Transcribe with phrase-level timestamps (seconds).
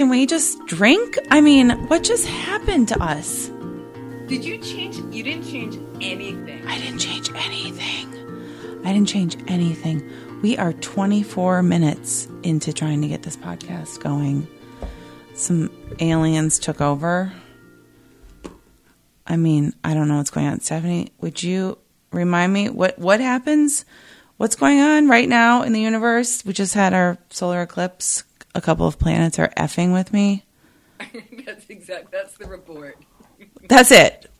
[0.00, 1.18] can we just drink?
[1.30, 3.48] I mean, what just happened to us?
[4.28, 4.96] Did you change?
[5.14, 6.66] You didn't change anything.
[6.66, 8.80] I didn't change anything.
[8.82, 10.02] I didn't change anything.
[10.40, 14.48] We are 24 minutes into trying to get this podcast going.
[15.34, 17.30] Some aliens took over.
[19.26, 20.60] I mean, I don't know what's going on.
[20.60, 21.76] Stephanie, would you
[22.10, 23.84] remind me what what happens?
[24.38, 26.42] What's going on right now in the universe?
[26.42, 28.24] We just had our solar eclipse.
[28.54, 30.44] A couple of planets are effing with me.
[31.46, 32.10] that's exact.
[32.10, 32.98] That's the report.
[33.68, 34.30] That's it.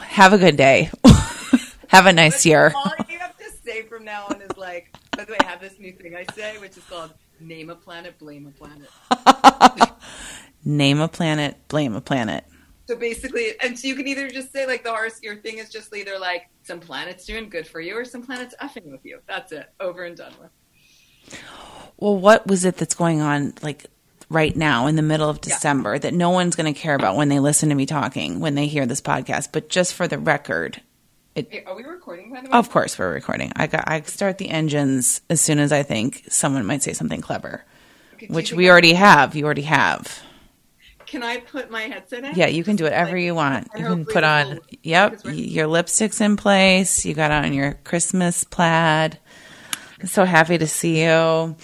[0.00, 0.90] Have a good day.
[1.88, 2.72] have a nice year.
[2.76, 4.94] All you have to say from now on is like.
[5.16, 7.74] By the way, I have this new thing I say, which is called "Name a
[7.74, 9.90] planet, blame a planet."
[10.64, 12.44] Name a planet, blame a planet.
[12.86, 15.70] So basically, and so you can either just say like the horse, your thing is
[15.70, 19.20] just either like some planets doing good for you or some planets effing with you.
[19.26, 19.72] That's it.
[19.80, 21.40] Over and done with.
[21.96, 23.86] Well, what was it that's going on like
[24.28, 26.00] right now in the middle of December yeah.
[26.00, 28.66] that no one's going to care about when they listen to me talking, when they
[28.66, 29.48] hear this podcast?
[29.52, 30.82] But just for the record,
[31.34, 32.52] it, hey, are we recording by the way?
[32.52, 33.52] Of course, we're recording.
[33.56, 37.20] I got I start the engines as soon as I think someone might say something
[37.20, 37.64] clever,
[38.14, 39.34] okay, which we already have.
[39.34, 40.22] You already have.
[41.06, 42.34] Can I put my headset in?
[42.34, 43.68] Yeah, you can do whatever like, you want.
[43.76, 44.60] You can put on.
[44.82, 47.04] Yep, your lipstick's in place.
[47.04, 49.18] You got on your Christmas plaid.
[50.04, 51.08] I'm so happy to see you.
[51.08, 51.56] I'm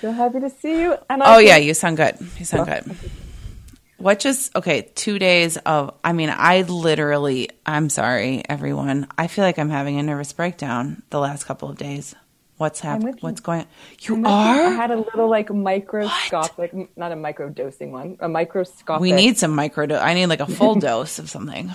[0.00, 0.96] so happy to see you.
[1.10, 2.16] And I oh yeah, you sound good.
[2.38, 2.80] You sound oh.
[2.80, 2.96] good.
[3.98, 4.90] What just okay?
[4.94, 5.94] Two days of.
[6.02, 7.50] I mean, I literally.
[7.66, 9.08] I'm sorry, everyone.
[9.18, 12.14] I feel like I'm having a nervous breakdown the last couple of days.
[12.56, 13.18] What's happening?
[13.20, 13.66] What's going on?
[14.00, 14.62] You I'm are?
[14.68, 19.02] I had a little like microscopic, not a micro dosing one, a microscopic.
[19.02, 20.00] We need some micro dose.
[20.00, 21.70] I need like a full dose of something.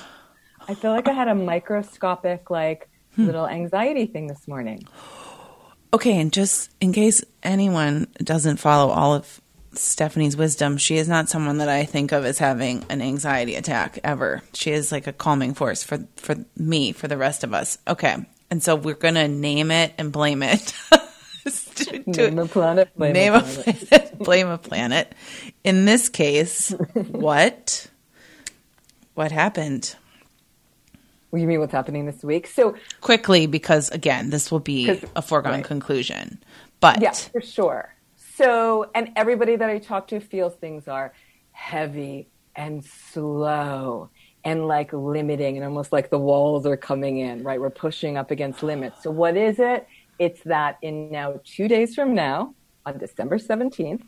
[0.68, 3.28] I feel like I had a microscopic, like hmm.
[3.28, 4.88] little anxiety thing this morning.
[5.94, 9.42] Okay, and just in case anyone doesn't follow all of
[9.74, 14.00] Stephanie's wisdom, she is not someone that I think of as having an anxiety attack
[14.04, 14.42] ever.
[14.54, 17.78] She is like a calming force for for me, for the rest of us.
[17.88, 18.18] Okay,
[18.50, 20.74] and so we're going to name it and blame it.
[22.08, 23.68] name a planet, blame name a planet.
[23.68, 25.16] A planet blame a planet.
[25.64, 27.88] In this case, what?
[29.14, 29.96] What happened?
[31.34, 32.48] Do you mean what's happening this week?
[32.48, 35.64] So quickly, because again, this will be a foregone right.
[35.64, 36.42] conclusion.
[36.80, 37.94] But yeah, for sure.
[38.36, 41.14] So, and everybody that I talk to feels things are
[41.52, 44.10] heavy and slow
[44.44, 47.60] and like limiting and almost like the walls are coming in, right?
[47.60, 49.04] We're pushing up against limits.
[49.04, 49.88] So what is it?
[50.20, 52.56] It's that in now two days from now,
[52.86, 54.02] on December 17th,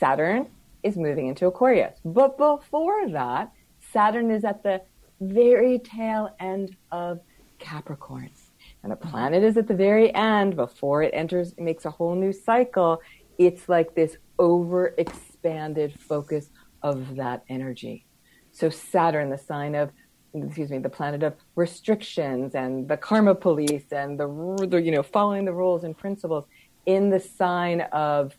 [0.00, 0.48] Saturn
[0.82, 1.98] is moving into Aquarius.
[2.04, 3.52] But before that,
[3.92, 4.82] Saturn is at the
[5.20, 7.20] very tail end of
[7.58, 8.30] Capricorn.
[8.82, 12.14] And the planet is at the very end before it enters, it makes a whole
[12.14, 13.00] new cycle.
[13.38, 16.50] It's like this over expanded focus
[16.82, 18.06] of that energy.
[18.52, 19.90] So Saturn, the sign of
[20.34, 24.26] excuse me, the planet of restrictions and the karma police and the,
[24.68, 26.44] the, you know following the rules and principles
[26.84, 28.36] in the sign of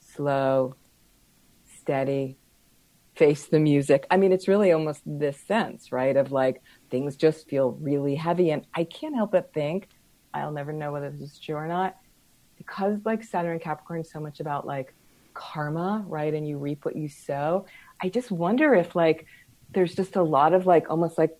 [0.00, 0.74] slow,
[1.78, 2.38] steady,
[3.14, 4.06] face the music.
[4.10, 8.50] I mean, it's really almost this sense, right, of like things just feel really heavy,
[8.50, 9.88] and I can't help but think
[10.34, 11.96] I'll never know whether this is true or not
[12.64, 14.94] because like Saturn and Capricorn is so much about like
[15.34, 17.66] karma, right, and you reap what you sow.
[18.00, 19.26] I just wonder if like
[19.72, 21.38] there's just a lot of like almost like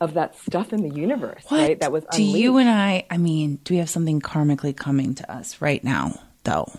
[0.00, 1.58] of that stuff in the universe, what?
[1.58, 1.80] right?
[1.80, 3.06] That was do you and I?
[3.10, 6.72] I mean, do we have something karmically coming to us right now, though?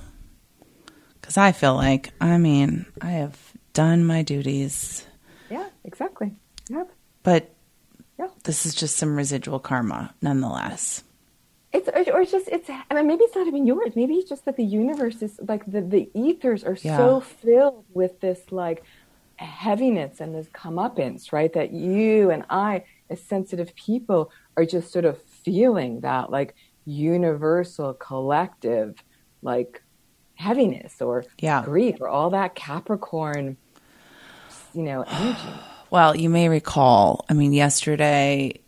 [1.19, 5.05] Because I feel like, I mean, I have done my duties.
[5.49, 6.33] Yeah, exactly.
[6.69, 6.91] Yep.
[7.23, 7.53] But
[8.17, 8.27] yeah.
[8.43, 11.03] this is just some residual karma, nonetheless.
[11.71, 12.69] It's or it's just it's.
[12.69, 13.93] I mean, maybe it's not even yours.
[13.95, 16.97] Maybe it's just that the universe is like the the ethers are yeah.
[16.97, 18.83] so filled with this like
[19.37, 21.51] heaviness and this comeuppance, right?
[21.53, 26.55] That you and I, as sensitive people, are just sort of feeling that like
[26.85, 29.03] universal collective
[29.41, 29.81] like
[30.35, 31.63] heaviness or yeah.
[31.63, 33.57] grief or all that Capricorn,
[34.73, 35.39] you know, energy.
[35.89, 37.23] Well, you may recall.
[37.29, 38.61] I mean, yesterday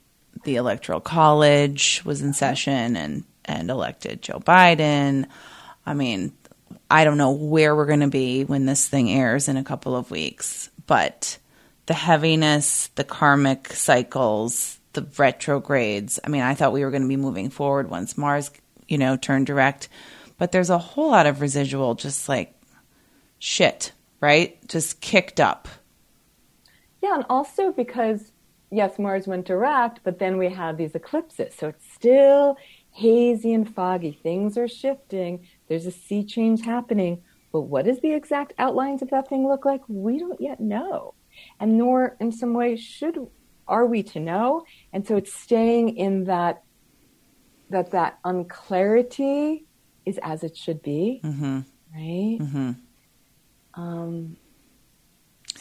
[0.43, 5.25] the Electoral College was in session and and elected Joe Biden.
[5.87, 6.33] I mean,
[6.89, 9.95] I don't know where we're going to be when this thing airs in a couple
[9.95, 11.37] of weeks, but
[11.85, 16.19] the heaviness, the karmic cycles, the retrogrades.
[16.23, 18.51] I mean, I thought we were going to be moving forward once Mars,
[18.87, 19.89] you know, turned direct,
[20.37, 22.53] but there's a whole lot of residual just like
[23.39, 23.91] shit,
[24.21, 24.57] right?
[24.67, 25.67] Just kicked up.
[27.05, 28.31] Yeah, and also because
[28.71, 31.53] yes, Mars went direct, but then we had these eclipses.
[31.53, 32.57] So it's still
[32.89, 34.19] hazy and foggy.
[34.23, 35.47] Things are shifting.
[35.67, 37.21] There's a sea change happening.
[37.51, 39.81] but what does the exact outlines of that thing look like?
[39.87, 41.13] We don't yet know.
[41.59, 43.15] And nor in some way should
[43.67, 44.65] are we to know.
[44.91, 46.63] And so it's staying in that
[47.69, 49.65] that that unclarity
[50.05, 51.21] is as it should be.
[51.23, 51.59] Mm-hmm.
[51.93, 52.37] Right?
[52.41, 52.71] Mm-hmm.
[53.75, 54.37] Um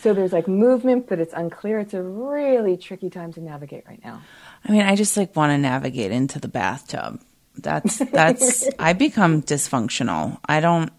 [0.04, 1.78] so there's like movement, but it's unclear.
[1.78, 4.20] It's a really tricky time to navigate right now.
[4.62, 7.22] I mean, I just like want to navigate into the bathtub.
[7.56, 10.38] That's that's I become dysfunctional.
[10.44, 10.92] I don't.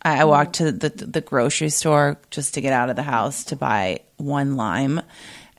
[0.00, 3.42] I, I walked to the the grocery store just to get out of the house
[3.46, 5.02] to buy one lime,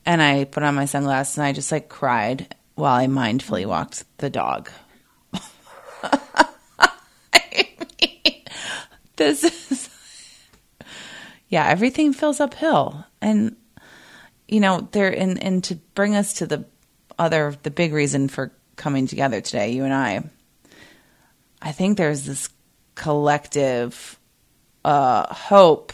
[0.06, 4.06] and I put on my sunglasses and I just like cried while I mindfully walked
[4.20, 4.70] the dog.
[6.04, 8.44] I mean,
[9.18, 9.89] this is
[11.50, 13.56] yeah, everything feels uphill, and
[14.48, 16.66] you know there and and to bring us to the
[17.18, 20.24] other the big reason for coming together today, you and I.
[21.62, 22.50] I think there's this
[22.96, 24.18] collective
[24.86, 25.92] uh, hope,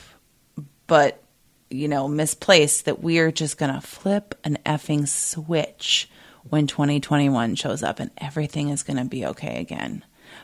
[0.88, 1.24] but
[1.70, 6.10] you know, misplaced that we're just gonna flip an effing switch
[6.44, 10.04] when 2021 shows up and everything is gonna be okay again.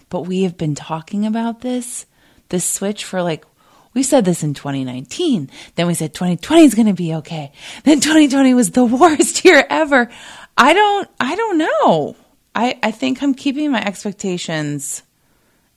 [0.09, 2.05] But we have been talking about this,
[2.49, 3.45] this switch for like
[3.93, 5.49] we said this in 2019.
[5.75, 7.51] Then we said 2020 is going to be okay.
[7.83, 10.09] Then 2020 was the worst year ever.
[10.57, 12.15] I don't, I don't know.
[12.53, 15.03] I, I think I'm keeping my expectations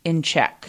[0.04, 0.68] in check.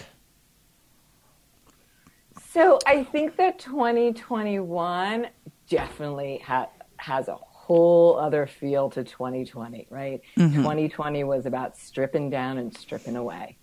[2.52, 5.28] So I think that 2021
[5.70, 10.22] definitely ha- has a whole other feel to 2020, right?
[10.38, 10.56] Mm-hmm.
[10.58, 13.58] 2020 was about stripping down and stripping away,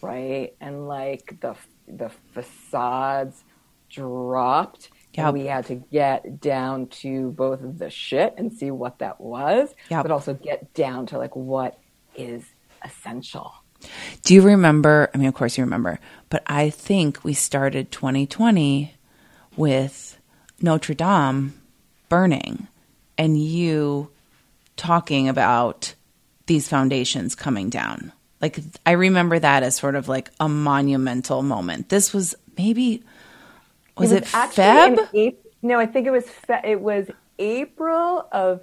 [0.00, 0.54] right?
[0.60, 1.56] And like the
[1.88, 3.44] the facades
[3.88, 4.90] dropped.
[5.14, 5.26] Yep.
[5.26, 9.74] And we had to get down to both the shit and see what that was,
[9.88, 10.02] yep.
[10.02, 11.78] but also get down to like what
[12.14, 12.44] is
[12.84, 13.54] essential.
[14.24, 15.10] Do you remember?
[15.14, 15.98] I mean, of course you remember,
[16.28, 18.94] but I think we started 2020
[19.56, 20.18] with
[20.60, 21.54] Notre Dame
[22.08, 22.68] burning
[23.18, 24.10] and you
[24.76, 25.94] talking about
[26.46, 28.12] these foundations coming down.
[28.40, 31.88] Like I remember that as sort of like a monumental moment.
[31.88, 33.02] This was maybe
[33.96, 35.08] was it, was it Feb?
[35.14, 38.60] April, no, I think it was fe- it was April of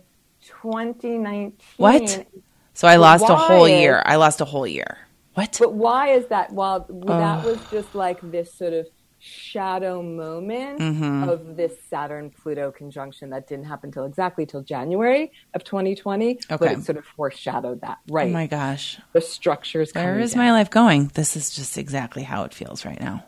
[0.61, 1.53] 2019.
[1.77, 2.27] What?
[2.73, 4.01] So I lost a whole year.
[4.05, 4.97] I lost a whole year.
[5.33, 5.57] What?
[5.59, 6.51] But why is that?
[6.51, 8.87] Well, that was just like this sort of
[9.25, 11.29] shadow moment mm-hmm.
[11.29, 16.31] of this Saturn Pluto conjunction that didn't happen till exactly till January of 2020.
[16.31, 16.39] Okay.
[16.57, 18.27] But it sort of foreshadowed that, right?
[18.27, 18.99] Oh my gosh.
[19.13, 19.91] The structures.
[19.93, 20.43] Where is down.
[20.43, 21.07] my life going?
[21.13, 23.23] This is just exactly how it feels right now.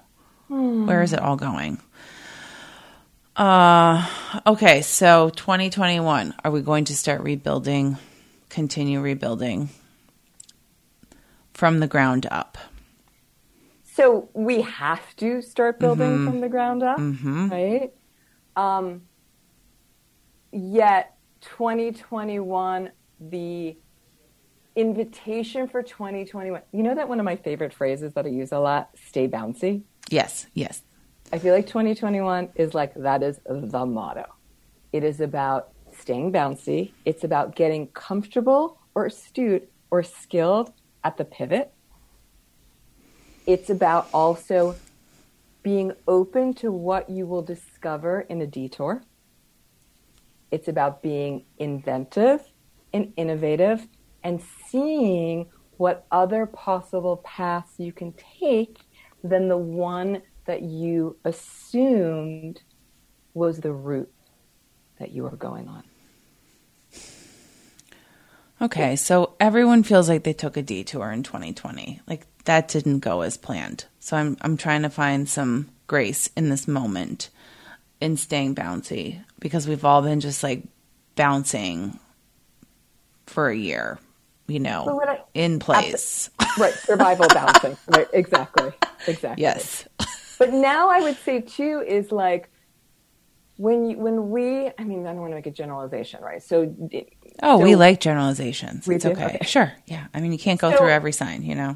[0.49, 0.85] Hmm.
[0.85, 1.79] Where is it all going?
[3.37, 4.05] Uh,
[4.45, 7.97] okay, so 2021, are we going to start rebuilding,
[8.49, 9.69] continue rebuilding
[11.53, 12.57] from the ground up?
[13.95, 16.27] So we have to start building mm-hmm.
[16.27, 17.47] from the ground up, mm-hmm.
[17.47, 17.93] right?
[18.57, 19.03] Um,
[20.51, 23.77] yet 2021, the
[24.75, 28.59] invitation for 2021, you know that one of my favorite phrases that I use a
[28.59, 29.83] lot, stay bouncy?
[30.09, 30.81] Yes, yes.
[31.31, 34.25] I feel like 2021 is like that is the motto.
[34.91, 36.91] It is about staying bouncy.
[37.05, 40.73] It's about getting comfortable or astute or skilled
[41.05, 41.71] at the pivot
[43.45, 44.75] it's about also
[45.63, 49.03] being open to what you will discover in a detour.
[50.51, 52.41] It's about being inventive
[52.93, 53.87] and innovative
[54.23, 55.47] and seeing
[55.77, 58.77] what other possible paths you can take
[59.23, 62.61] than the one that you assumed
[63.33, 64.11] was the route
[64.99, 65.83] that you were going on.
[68.61, 72.01] Okay, so everyone feels like they took a detour in 2020.
[72.07, 73.85] Like that didn't go as planned.
[73.99, 77.29] So I'm I'm trying to find some grace in this moment
[78.01, 80.63] in staying bouncy because we've all been just like
[81.15, 81.99] bouncing
[83.25, 83.99] for a year,
[84.47, 86.29] you know, I, in place.
[86.57, 87.77] right, survival bouncing.
[87.87, 88.71] Right, exactly.
[89.07, 89.41] Exactly.
[89.41, 89.87] Yes.
[90.39, 92.49] but now I would say too is like
[93.57, 96.43] when you, when we I mean I don't want to make a generalization, right?
[96.43, 96.75] So
[97.43, 98.87] Oh, so, we like generalizations.
[98.87, 99.25] It's okay.
[99.25, 99.45] okay.
[99.45, 99.73] Sure.
[99.87, 100.07] Yeah.
[100.13, 101.75] I mean, you can't go so, through every sign, you know.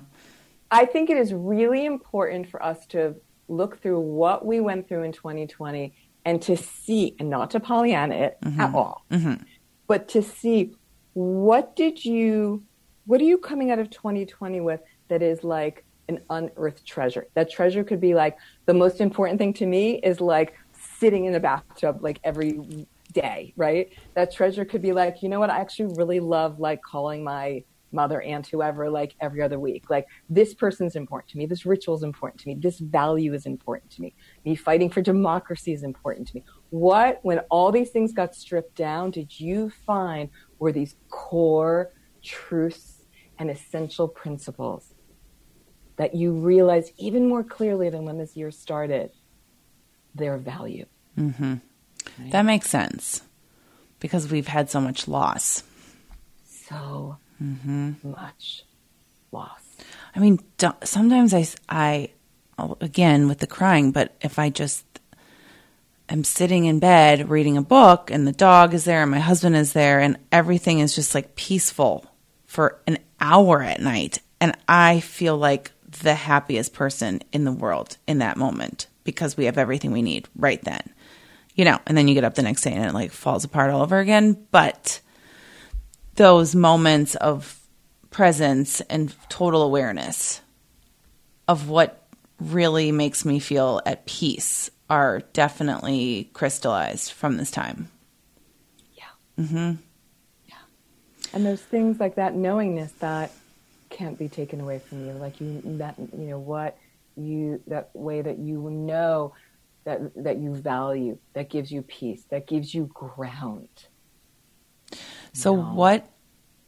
[0.71, 3.15] I think it is really important for us to
[3.47, 5.93] look through what we went through in 2020
[6.25, 8.59] and to see, and not to Pollyanna it mm-hmm.
[8.59, 9.41] at all, mm-hmm.
[9.87, 10.73] but to see
[11.13, 12.63] what did you,
[13.05, 17.27] what are you coming out of 2020 with that is like an unearthed treasure?
[17.33, 20.53] That treasure could be like the most important thing to me is like
[20.99, 23.89] sitting in a bathtub like every day, right?
[24.13, 25.49] That treasure could be like, you know what?
[25.49, 29.89] I actually really love like calling my mother, aunt, whoever, like every other week.
[29.89, 31.45] Like this person's important to me.
[31.45, 32.55] This ritual is important to me.
[32.55, 34.13] This value is important to me.
[34.45, 36.43] Me fighting for democracy is important to me.
[36.69, 40.29] What, when all these things got stripped down, did you find
[40.59, 41.91] were these core
[42.21, 43.05] truths
[43.37, 44.93] and essential principles
[45.95, 49.11] that you realized even more clearly than when this year started
[50.13, 50.85] their value?
[51.17, 51.55] Mm-hmm.
[52.19, 52.31] Right?
[52.31, 53.21] That makes sense
[53.99, 55.63] because we've had so much loss.
[56.45, 57.91] So mm-hmm.
[58.03, 58.63] much
[59.31, 59.61] loss.
[60.15, 60.39] I mean,
[60.83, 62.11] sometimes I, I,
[62.81, 64.85] again with the crying, but if I just
[66.09, 69.55] am sitting in bed reading a book and the dog is there and my husband
[69.55, 72.05] is there and everything is just like peaceful
[72.45, 77.97] for an hour at night, and I feel like the happiest person in the world
[78.07, 80.81] in that moment because we have everything we need right then.
[81.55, 83.71] You know, and then you get up the next day and it like falls apart
[83.71, 84.45] all over again.
[84.51, 85.01] But
[86.19, 87.57] those moments of
[88.09, 90.41] presence and total awareness
[91.47, 92.05] of what
[92.41, 97.89] really makes me feel at peace are definitely crystallized from this time.
[98.95, 99.03] Yeah.
[99.39, 99.71] Mm-hmm.
[100.49, 100.55] Yeah.
[101.33, 103.31] And there's things like that knowingness that
[103.89, 105.13] can't be taken away from you.
[105.13, 106.77] Like you that you know what
[107.15, 109.33] you that way that you know
[109.85, 113.69] that that you value, that gives you peace, that gives you ground.
[115.33, 115.61] So no.
[115.73, 116.09] what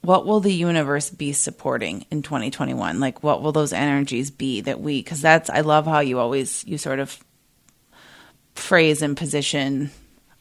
[0.02, 3.00] what will the universe be supporting in 2021?
[3.00, 6.64] Like what will those energies be that we cuz that's I love how you always
[6.66, 7.18] you sort of
[8.56, 9.92] phrase and position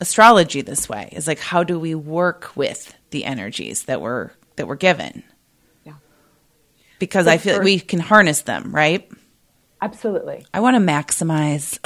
[0.01, 1.11] astrology this way.
[1.13, 5.23] Is like how do we work with the energies that we're that we're given?
[5.85, 5.95] Yeah.
[6.99, 9.11] Because so I feel like we can harness them, right?
[9.83, 10.45] Absolutely.
[10.53, 11.79] I want to maximize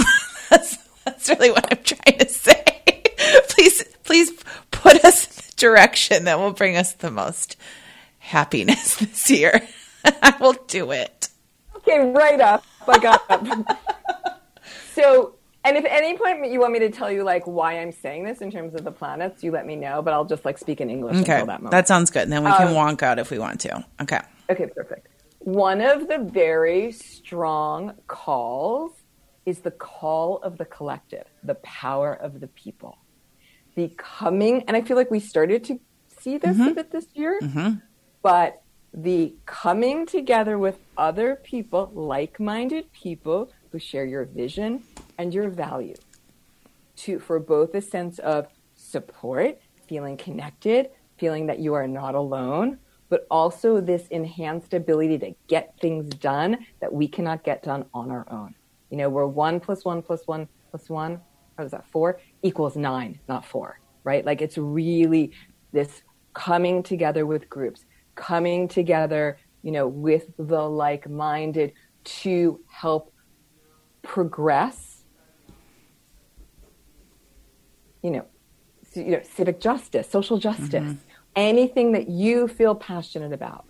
[0.51, 2.65] that's, that's really what I'm trying to say.
[3.49, 4.33] please please
[4.71, 7.57] put us direction that will bring us the most
[8.19, 9.67] happiness this year.
[10.05, 11.29] I will do it.
[11.77, 12.65] Okay, right up.
[12.87, 13.79] I got up.
[14.95, 15.35] so,
[15.65, 18.25] and if at any point you want me to tell you like why I'm saying
[18.25, 20.03] this in terms of the planets, you let me know.
[20.03, 21.17] But I'll just like speak in English.
[21.19, 22.23] Okay, that, that, sounds good.
[22.23, 23.85] And then we can um, wonk out if we want to.
[24.03, 24.21] Okay.
[24.51, 25.09] Okay, perfect.
[25.39, 28.93] One of the very strong calls
[29.47, 32.99] is the call of the collective, the power of the people
[33.75, 35.81] becoming, and I feel like we started to
[36.19, 36.69] see this mm-hmm.
[36.69, 37.75] a bit this year, mm-hmm.
[38.23, 38.63] but
[38.93, 44.85] the coming together with other people, like minded people who share your vision
[45.19, 45.97] and your value
[46.97, 52.79] to for both a sense of support, feeling connected, feeling that you are not alone,
[53.09, 58.11] but also this enhanced ability to get things done that we cannot get done on
[58.11, 58.55] our own.
[58.91, 61.21] You know, we're one plus one plus one plus one,
[61.59, 62.21] how is that, four?
[62.45, 64.25] Equals nine, not four, right?
[64.25, 65.33] Like it's really
[65.73, 66.03] this
[66.35, 67.85] coming together with groups,
[68.15, 71.73] coming together, you know, with the like minded
[72.05, 73.13] to help
[74.03, 75.05] progress,
[78.03, 78.27] you know,
[78.95, 80.95] you know, civic justice, social justice, mm-hmm.
[81.35, 83.65] anything that you feel passionate about.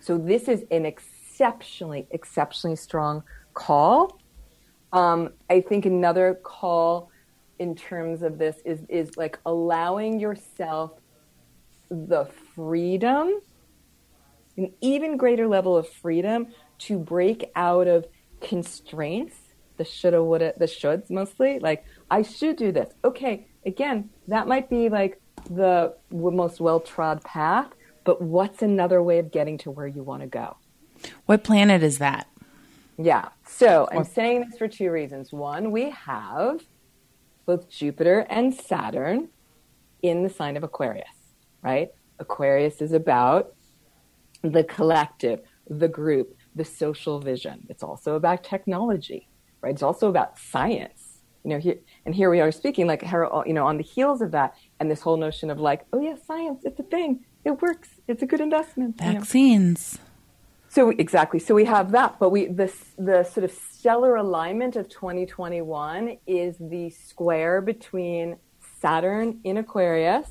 [0.00, 3.22] So this is an exceptionally, exceptionally strong
[3.54, 4.20] call.
[4.92, 7.09] Um, I think another call
[7.60, 10.92] in terms of this is is like allowing yourself
[11.90, 12.24] the
[12.56, 13.38] freedom
[14.56, 16.48] an even greater level of freedom
[16.78, 18.06] to break out of
[18.40, 19.36] constraints
[19.76, 21.58] the shoulda woulda the shoulds mostly.
[21.60, 22.92] Like i should do this.
[23.04, 27.68] Okay again that might be like the most well trod path
[28.04, 30.56] but what's another way of getting to where you want to go?
[31.26, 32.26] What planet is that?
[32.96, 35.30] Yeah so i'm saying this for two reasons.
[35.30, 36.62] One we have
[37.50, 39.28] both Jupiter and Saturn
[40.02, 41.16] in the sign of Aquarius,
[41.62, 41.90] right?
[42.20, 43.54] Aquarius is about
[44.42, 47.66] the collective, the group, the social vision.
[47.68, 49.28] It's also about technology,
[49.62, 49.72] right?
[49.72, 51.22] It's also about science.
[51.42, 54.30] You know, here and here we are speaking like you know on the heels of
[54.30, 57.88] that, and this whole notion of like, oh yeah, science, it's a thing, it works,
[58.06, 58.96] it's a good investment.
[58.98, 59.80] Vaccines.
[59.94, 60.06] You know?
[60.68, 61.40] So exactly.
[61.40, 66.54] So we have that, but we the the sort of stellar alignment of 2021 is
[66.60, 68.36] the square between
[68.78, 70.28] Saturn in Aquarius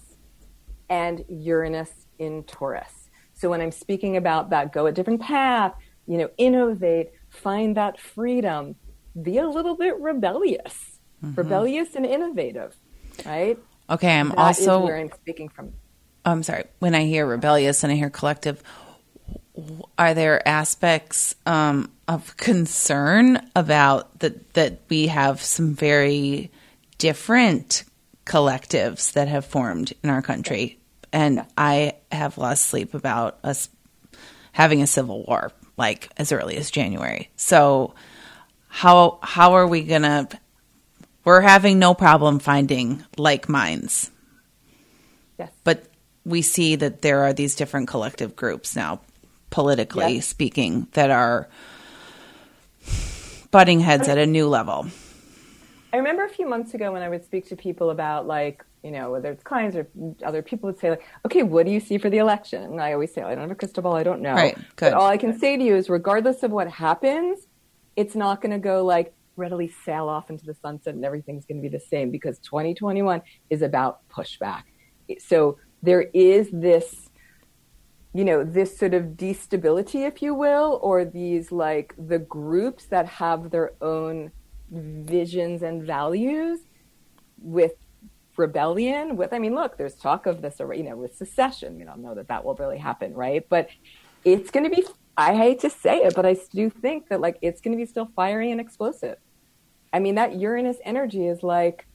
[0.88, 1.90] and Uranus
[2.20, 3.10] in Taurus.
[3.34, 5.74] So when I'm speaking about that go a different path,
[6.06, 8.76] you know, innovate, find that freedom,
[9.20, 11.00] be a little bit rebellious.
[11.24, 11.34] Mm-hmm.
[11.34, 12.76] Rebellious and innovative,
[13.26, 13.58] right?
[13.90, 15.74] Okay, I'm that also where I'm speaking from.
[16.24, 16.66] I'm sorry.
[16.78, 18.62] When I hear rebellious and I hear collective,
[19.98, 26.52] are there aspects um, of concern about that that we have some very
[26.98, 27.84] different
[28.26, 30.78] collectives that have formed in our country
[31.12, 33.70] and i have lost sleep about us
[34.52, 37.32] having a civil war like as early as January.
[37.38, 37.96] So
[38.68, 40.28] how how are we going to
[41.24, 44.12] we're having no problem finding like minds.
[45.38, 45.52] Yes.
[45.64, 45.86] But
[46.26, 49.02] we see that there are these different collective groups now
[49.50, 51.50] politically speaking that are
[53.52, 54.88] butting heads at a new level.
[55.92, 58.92] I remember a few months ago when I would speak to people about like, you
[58.92, 59.88] know, whether it's clients or
[60.24, 62.64] other people would say like, okay, what do you see for the election?
[62.64, 63.96] And I always say, I don't have a crystal ball.
[63.96, 64.34] I don't know.
[64.34, 64.92] Right, good.
[64.92, 67.48] But all I can say to you is regardless of what happens,
[67.96, 71.58] it's not going to go like readily sail off into the sunset and everything's going
[71.58, 74.64] to be the same because 2021 is about pushback.
[75.18, 77.09] So there is this,
[78.14, 83.06] you know, this sort of destability, if you will, or these like the groups that
[83.06, 84.32] have their own
[84.72, 86.60] visions and values
[87.42, 87.74] with
[88.38, 91.78] rebellion with i mean look there's talk of this you know with secession.
[91.78, 93.46] We don't know that that will really happen right?
[93.48, 93.70] But
[94.24, 94.86] it's going to be
[95.18, 97.86] i hate to say it but i do think that like it's going to be
[97.86, 99.18] still fiery and explosive.
[99.92, 101.86] I mean that uranus energy is like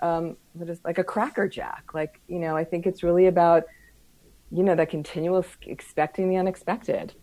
[0.00, 1.94] um what is like a cracker jack.
[1.94, 3.64] Like you know i think it's really about
[4.52, 7.14] you know that continual expecting the unexpected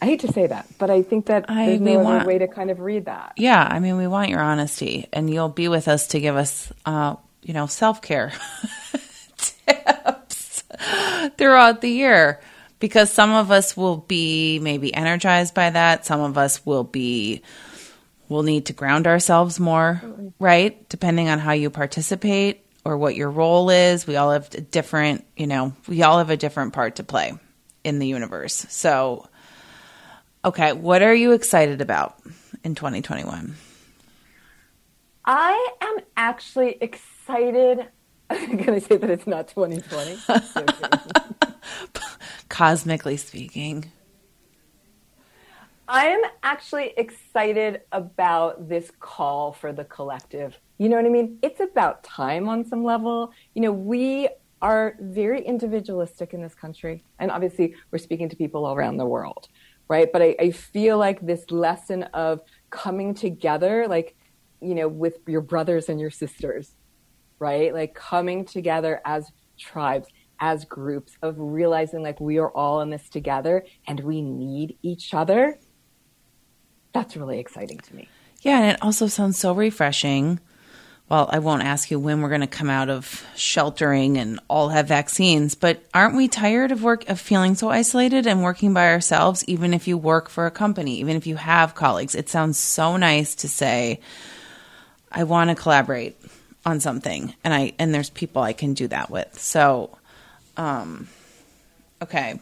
[0.00, 2.38] I hate to say that, but I think that I- there's no want- other way
[2.38, 3.34] to kind of read that.
[3.36, 6.72] Yeah, I mean, we want your honesty, and you'll be with us to give us,
[6.84, 8.32] uh, you know, self care
[9.36, 10.64] tips
[11.38, 12.40] throughout the year.
[12.80, 16.04] Because some of us will be maybe energized by that.
[16.04, 17.42] Some of us will be,
[18.28, 20.02] will need to ground ourselves more,
[20.40, 20.88] right?
[20.88, 24.06] Depending on how you participate or what your role is.
[24.06, 27.32] We all have a different, you know, we all have a different part to play
[27.84, 28.66] in the universe.
[28.68, 29.28] So,
[30.44, 32.20] okay, what are you excited about
[32.64, 33.54] in 2021?
[35.24, 37.86] I am actually excited.
[38.30, 40.18] I'm going to say that it's not 2020.
[42.52, 43.90] cosmically speaking.
[45.88, 50.58] I am actually excited about this call for the collective.
[50.82, 51.38] You know what I mean?
[51.42, 53.32] It's about time on some level.
[53.54, 54.28] You know, we
[54.60, 57.04] are very individualistic in this country.
[57.20, 59.46] And obviously, we're speaking to people all around the world,
[59.86, 60.08] right?
[60.12, 62.40] But I, I feel like this lesson of
[62.70, 64.16] coming together, like,
[64.60, 66.72] you know, with your brothers and your sisters,
[67.38, 67.72] right?
[67.72, 70.08] Like coming together as tribes,
[70.40, 75.14] as groups, of realizing like we are all in this together and we need each
[75.14, 75.60] other.
[76.92, 78.08] That's really exciting to me.
[78.40, 80.40] Yeah, and it also sounds so refreshing.
[81.12, 84.70] Well, I won't ask you when we're going to come out of sheltering and all
[84.70, 88.88] have vaccines, but aren't we tired of work of feeling so isolated and working by
[88.88, 92.14] ourselves even if you work for a company, even if you have colleagues?
[92.14, 94.00] It sounds so nice to say
[95.10, 96.16] I want to collaborate
[96.64, 99.38] on something and I and there's people I can do that with.
[99.38, 99.98] So
[100.56, 101.08] um
[102.00, 102.40] okay.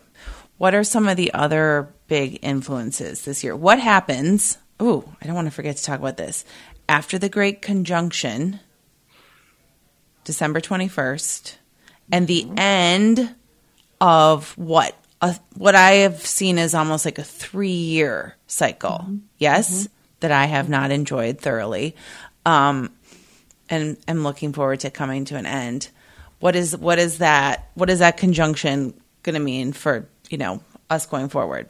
[0.58, 3.56] What are some of the other big influences this year?
[3.56, 4.58] What happens?
[4.78, 6.44] Oh, I don't want to forget to talk about this.
[6.90, 8.58] After the Great Conjunction,
[10.24, 11.54] December 21st,
[12.10, 12.58] and the mm-hmm.
[12.58, 13.36] end
[14.00, 14.96] of what?
[15.22, 19.02] A, what I have seen is almost like a three year cycle.
[19.04, 19.18] Mm-hmm.
[19.38, 19.92] Yes, mm-hmm.
[20.18, 21.94] that I have not enjoyed thoroughly.
[22.44, 22.90] Um,
[23.68, 25.90] and am looking forward to coming to an end.
[26.40, 27.70] What is what is that?
[27.74, 31.68] What is that conjunction going to mean for you know us going forward?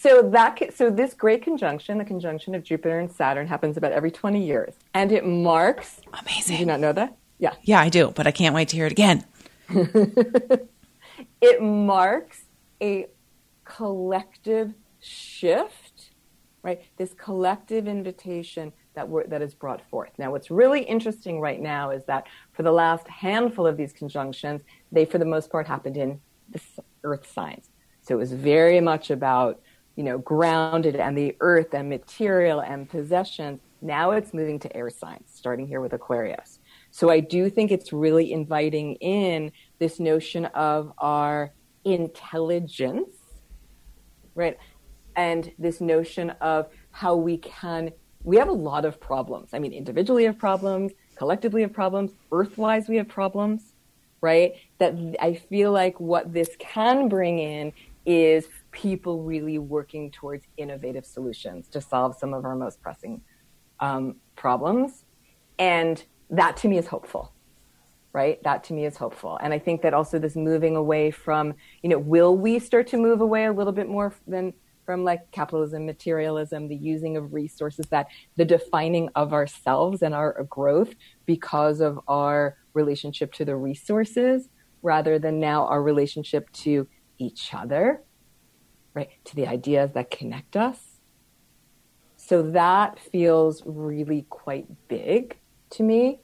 [0.00, 4.10] So that so this great conjunction, the conjunction of Jupiter and Saturn, happens about every
[4.10, 6.00] 20 years, and it marks.
[6.14, 6.54] Amazing.
[6.54, 7.18] Did you not know that?
[7.38, 9.26] Yeah, Yeah, I do, but I can't wait to hear it again.
[11.42, 12.44] it marks
[12.80, 13.08] a
[13.64, 16.12] collective shift,
[16.62, 16.80] right?
[16.96, 20.12] This collective invitation that we're, that is brought forth.
[20.16, 24.62] Now, what's really interesting right now is that for the last handful of these conjunctions,
[24.90, 26.60] they for the most part happened in the
[27.04, 27.68] Earth signs.
[28.00, 29.60] So it was very much about
[30.00, 33.60] you know grounded and the Earth and material and possessions.
[33.82, 36.58] Now it's moving to air signs, starting here with Aquarius.
[36.90, 41.52] So I do think it's really inviting in this notion of our
[41.84, 43.14] intelligence,
[44.34, 44.56] right?
[45.16, 47.90] And this notion of how we can,
[48.24, 49.50] we have a lot of problems.
[49.52, 53.74] I mean, individually have problems, collectively have problems, earthwise we have problems,
[54.22, 54.54] right?
[54.78, 57.74] That I feel like what this can bring in
[58.06, 63.20] is people really working towards innovative solutions to solve some of our most pressing
[63.80, 65.04] um, problems.
[65.58, 67.32] And that to me is hopeful,
[68.12, 68.42] right?
[68.44, 69.38] That to me is hopeful.
[69.42, 72.96] And I think that also this moving away from, you know, will we start to
[72.96, 74.52] move away a little bit more than
[74.86, 80.44] from like capitalism, materialism, the using of resources, that the defining of ourselves and our
[80.50, 80.94] growth
[81.26, 84.48] because of our relationship to the resources
[84.82, 88.02] rather than now our relationship to each other,
[88.94, 89.08] right?
[89.24, 90.78] To the ideas that connect us.
[92.16, 95.36] So that feels really quite big
[95.70, 96.20] to me.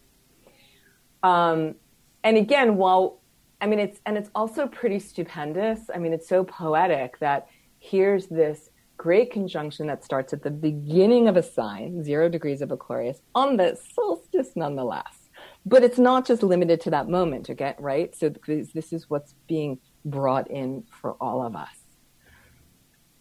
[1.22, 1.74] Um,
[2.22, 3.20] and again, while
[3.60, 5.80] I mean it's and it's also pretty stupendous.
[5.92, 7.48] I mean, it's so poetic that
[7.78, 12.70] here's this great conjunction that starts at the beginning of a sign, zero degrees of
[12.70, 15.28] Aquarius, on the solstice nonetheless.
[15.64, 18.14] But it's not just limited to that moment, again, right?
[18.14, 21.85] So this is what's being brought in for all of us.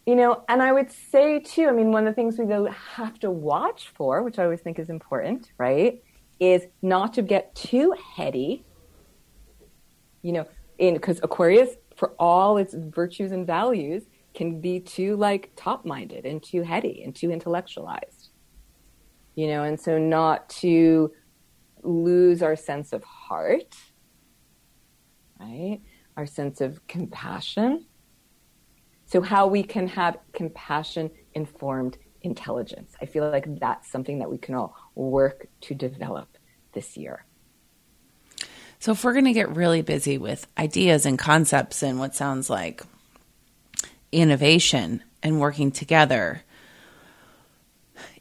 [0.06, 2.46] You know, and I would say too, I mean, one of the things we
[2.94, 6.00] have to watch for, which I always think is important, right,
[6.38, 8.64] is not to get too heady.
[10.22, 10.46] You know,
[10.78, 16.24] in because Aquarius, for all its virtues and values, can be too like top minded
[16.24, 18.28] and too heady and too intellectualized.
[19.34, 21.12] You know, and so not to
[21.82, 23.74] lose our sense of heart,
[25.40, 25.80] right?
[26.16, 27.86] Our sense of compassion.
[29.06, 32.92] So, how we can have compassion informed intelligence.
[33.00, 36.36] I feel like that's something that we can all work to develop
[36.72, 37.24] this year.
[38.80, 42.50] So, if we're going to get really busy with ideas and concepts and what sounds
[42.50, 42.82] like
[44.12, 46.42] innovation and working together,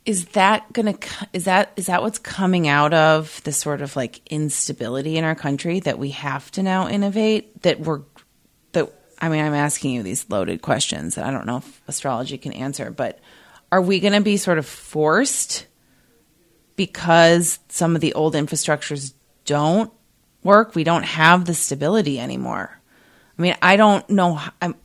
[0.05, 3.95] is that going to is that is that what's coming out of the sort of
[3.95, 8.01] like instability in our country that we have to now innovate that we're
[9.19, 12.53] I mean I'm asking you these loaded questions that I don't know if astrology can
[12.53, 13.19] answer but
[13.71, 15.65] are we going to be sort of forced
[16.75, 19.13] because some of the old infrastructures
[19.45, 19.91] don't
[20.43, 20.75] work?
[20.75, 22.79] We don't have the stability anymore.
[23.37, 24.75] I mean I don't know I'm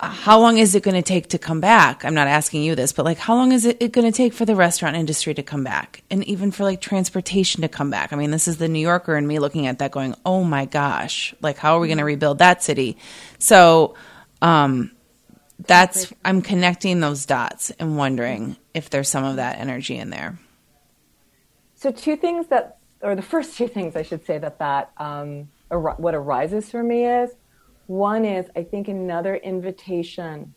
[0.00, 2.04] how long is it going to take to come back?
[2.04, 4.32] I'm not asking you this, but like, how long is it, it going to take
[4.32, 6.02] for the restaurant industry to come back?
[6.08, 8.12] And even for like transportation to come back?
[8.12, 10.66] I mean, this is the New Yorker and me looking at that going, oh my
[10.66, 12.96] gosh, like, how are we going to rebuild that city?
[13.38, 13.96] So,
[14.40, 14.92] um,
[15.66, 20.38] that's, I'm connecting those dots and wondering if there's some of that energy in there.
[21.74, 25.48] So, two things that, or the first two things I should say that that, um,
[25.72, 27.30] ar- what arises for me is
[27.88, 30.54] one is, I think, another invitation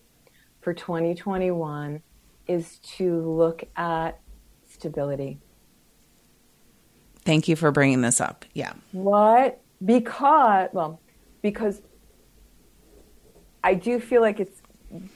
[0.59, 2.03] for 2021
[2.45, 4.19] is to look at
[4.69, 5.39] stability.
[7.23, 8.43] Thank you for bringing this up.
[8.53, 8.73] Yeah.
[8.91, 9.61] What?
[9.83, 10.99] Because, well,
[11.41, 11.81] because
[13.63, 14.61] I do feel like it's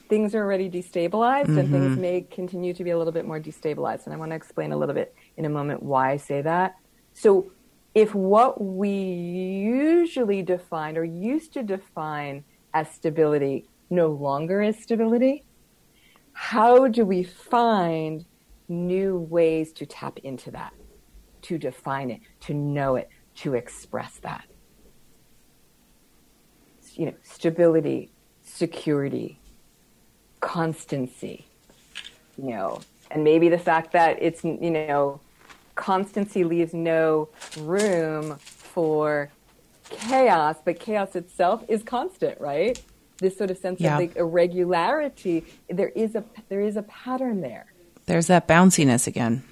[0.08, 1.58] things are already destabilized mm-hmm.
[1.58, 2.02] and things mm-hmm.
[2.02, 4.06] may continue to be a little bit more destabilized.
[4.06, 6.76] And I want to explain a little bit in a moment why I say that.
[7.14, 7.52] So
[7.96, 15.46] if what we usually define or used to define as stability no longer is stability,
[16.34, 18.26] how do we find
[18.68, 20.74] new ways to tap into that,
[21.44, 24.44] to define it, to know it, to express that?
[26.96, 28.12] You know, stability,
[28.44, 29.40] security,
[30.42, 31.46] constancy,
[32.38, 35.22] you know, and maybe the fact that it's, you know,
[35.76, 39.30] constancy leaves no room for
[39.90, 42.82] chaos, but chaos itself is constant, right?
[43.18, 43.94] This sort of sense yeah.
[43.94, 47.68] of like irregularity, there is a there is a pattern there.
[48.06, 49.44] There's that bounciness again.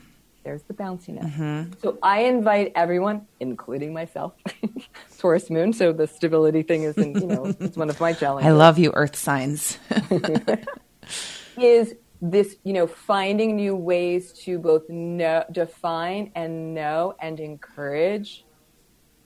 [0.43, 1.33] There's the bounciness.
[1.33, 1.73] Mm-hmm.
[1.81, 4.33] So I invite everyone, including myself,
[5.17, 5.71] Taurus Moon.
[5.71, 8.49] So the stability thing is, in, you know, it's one of my challenges.
[8.49, 9.77] I love you, Earth signs.
[11.57, 18.45] is this, you know, finding new ways to both know, define and know and encourage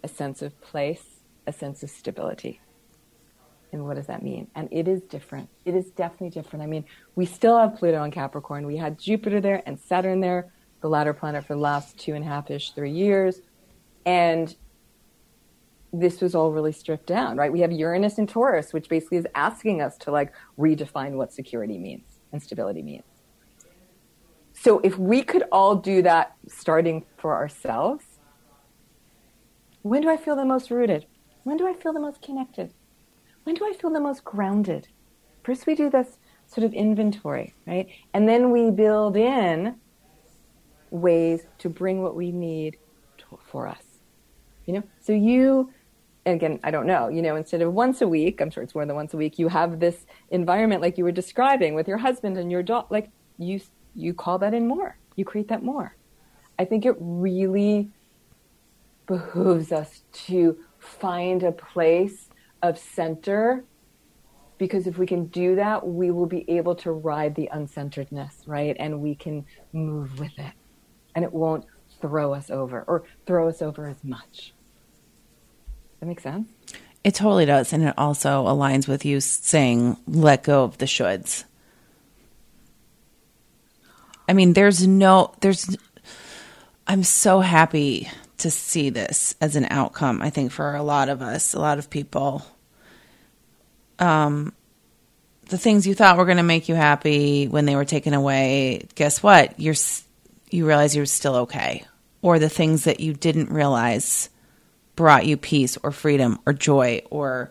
[0.03, 2.59] a sense of place, a sense of stability.
[3.71, 4.47] And what does that mean?
[4.55, 5.47] And it is different.
[5.63, 6.63] It is definitely different.
[6.63, 8.65] I mean, we still have Pluto in Capricorn.
[8.65, 12.25] We had Jupiter there and Saturn there, the latter planet for the last two and
[12.25, 13.41] a half ish, three years.
[14.07, 14.55] And
[15.93, 17.51] this was all really stripped down, right?
[17.51, 21.77] We have Uranus and Taurus, which basically is asking us to like redefine what security
[21.77, 23.03] means and stability means.
[24.53, 28.05] So if we could all do that starting for ourselves,
[29.81, 31.05] when do I feel the most rooted?
[31.43, 32.73] When do I feel the most connected?
[33.43, 34.87] When do I feel the most grounded?
[35.43, 37.87] First, we do this sort of inventory, right?
[38.13, 39.75] And then we build in
[40.89, 42.77] ways to bring what we need
[43.19, 43.83] to, for us.
[44.65, 45.71] You know, so you
[46.33, 48.85] again, I don't know, you know, instead of once a week, I'm sure it's more
[48.85, 52.37] than once a week, you have this environment like you were describing with your husband
[52.37, 53.61] and your dog, like you,
[53.95, 55.95] you call that in more, you create that more.
[56.59, 57.89] I think it really
[59.05, 62.29] behooves us to find a place
[62.61, 63.63] of center
[64.57, 68.75] because if we can do that, we will be able to ride the uncenteredness, right?
[68.79, 70.53] And we can move with it
[71.15, 71.65] and it won't
[72.01, 74.53] throw us over or throw us over as much.
[75.99, 76.47] That makes sense.
[77.03, 77.73] It totally does.
[77.73, 81.43] And it also aligns with you saying, let go of the shoulds.
[84.27, 85.77] I mean, there's no, there's,
[86.85, 91.21] I'm so happy to see this as an outcome, I think, for a lot of
[91.21, 92.45] us, a lot of people.
[93.99, 94.53] Um,
[95.49, 98.85] the things you thought were going to make you happy when they were taken away,
[98.95, 99.59] guess what?
[99.59, 99.75] You're,
[100.51, 101.85] you realize you're still okay.
[102.21, 104.29] Or the things that you didn't realize
[104.97, 107.49] brought you peace or freedom or joy or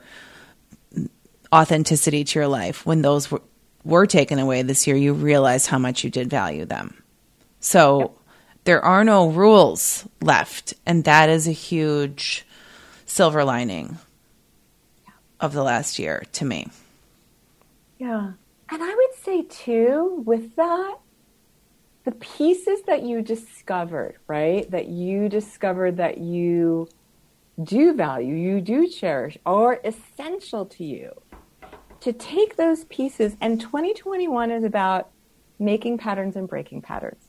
[1.51, 3.41] authenticity to your life when those were,
[3.85, 7.03] were taken away this year, you realize how much you did value them.
[7.61, 8.11] So yep.
[8.65, 10.75] there are no rules left.
[10.85, 12.45] And that is a huge
[13.07, 13.97] silver lining
[15.41, 16.69] of the last year to me.
[17.99, 18.33] Yeah.
[18.69, 20.99] And I would say, too, with that,
[22.05, 24.69] the pieces that you discovered, right?
[24.71, 26.89] That you discovered that you
[27.63, 31.13] do value, you do cherish, are essential to you.
[32.01, 35.11] To take those pieces, and 2021 is about
[35.59, 37.25] making patterns and breaking patterns.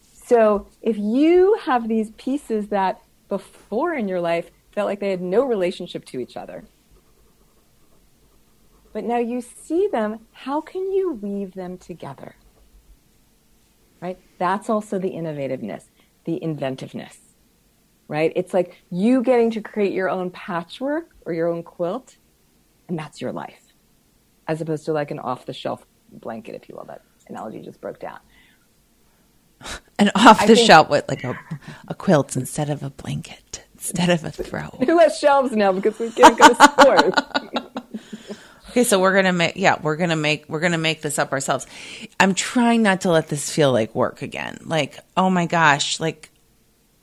[0.00, 5.22] So if you have these pieces that before in your life felt like they had
[5.22, 6.64] no relationship to each other,
[8.92, 12.36] but now you see them, how can you weave them together?
[14.00, 14.18] Right?
[14.38, 15.84] That's also the innovativeness,
[16.24, 17.27] the inventiveness
[18.08, 18.32] right?
[18.34, 22.16] It's like you getting to create your own patchwork or your own quilt,
[22.88, 23.62] and that's your life,
[24.48, 26.84] as opposed to like an off the shelf blanket, if you will.
[26.84, 28.18] That analogy just broke down.
[29.98, 31.36] An off the shelf with like a,
[31.88, 34.68] a quilt instead of a blanket, instead of a throw.
[34.86, 37.12] Who has shelves now because we can't go to stores?
[38.70, 41.66] Okay, so we're gonna make yeah, we're gonna make we're gonna make this up ourselves.
[42.20, 44.58] I'm trying not to let this feel like work again.
[44.62, 46.30] Like, oh my gosh, like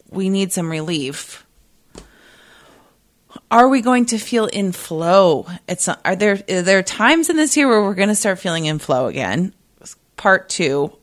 [0.10, 1.46] we need some relief.
[3.52, 5.48] Are we going to feel in flow?
[5.68, 8.66] It's are there are there times in this year where we're going to start feeling
[8.66, 9.54] in flow again?
[10.16, 10.98] Part two.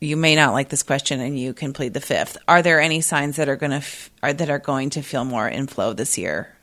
[0.00, 2.36] You may not like this question, and you can plead the fifth.
[2.46, 5.24] Are there any signs that are going to f- are, that are going to feel
[5.24, 6.54] more in flow this year?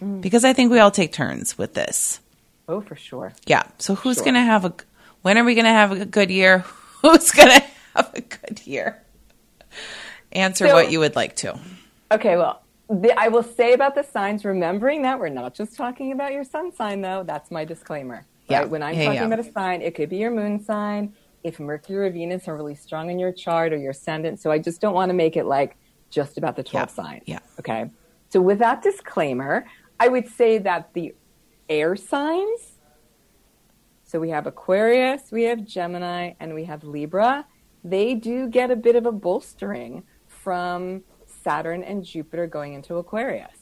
[0.00, 0.20] Mm.
[0.20, 2.20] Because I think we all take turns with this.
[2.68, 3.32] Oh, for sure.
[3.46, 3.64] Yeah.
[3.78, 4.24] So who's sure.
[4.24, 4.74] going to have a?
[5.22, 6.64] When are we going to have a good year?
[7.02, 9.02] Who's going to have a good year?
[10.32, 11.58] Answer so, what you would like to.
[12.12, 16.12] Okay, well, the, I will say about the signs, remembering that we're not just talking
[16.12, 17.22] about your sun sign, though.
[17.24, 18.26] That's my disclaimer.
[18.48, 18.64] Yeah.
[18.64, 19.26] When I'm yeah, talking yeah.
[19.26, 21.14] about a sign, it could be your moon sign,
[21.44, 24.40] if Mercury or Venus are really strong in your chart or your ascendant.
[24.40, 25.76] So I just don't want to make it like
[26.10, 26.94] just about the 12 yeah.
[26.94, 27.22] signs.
[27.26, 27.38] Yeah.
[27.60, 27.90] Okay.
[28.28, 29.66] So with that disclaimer,
[29.98, 31.14] I would say that the
[31.68, 32.72] air signs,
[34.04, 37.46] so we have Aquarius, we have Gemini, and we have Libra,
[37.84, 40.02] they do get a bit of a bolstering
[40.42, 43.58] from Saturn and Jupiter going into Aquarius.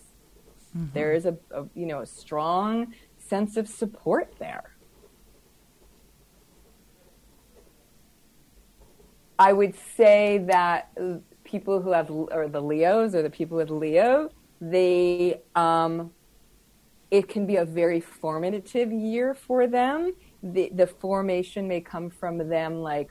[0.76, 0.94] Mm-hmm.
[0.94, 4.74] There is a, a, you know a strong sense of support there.
[9.38, 10.90] I would say that
[11.44, 16.10] people who have or the Leos or the people with Leo, they um,
[17.10, 20.12] it can be a very formative year for them.
[20.42, 23.10] The the formation may come from them like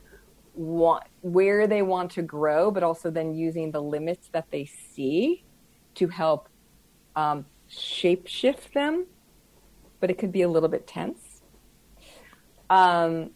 [0.58, 5.44] want where they want to grow, but also then using the limits that they see
[5.94, 6.48] to help
[7.14, 9.06] um, shape shift them.
[10.00, 11.42] But it could be a little bit tense.
[12.68, 13.30] Um,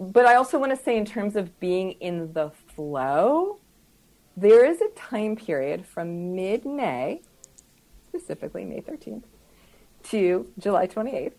[0.00, 3.58] but I also want to say, in terms of being in the flow,
[4.36, 7.22] there is a time period from mid May,
[8.08, 9.22] specifically May 13th,
[10.04, 11.32] to July 28th,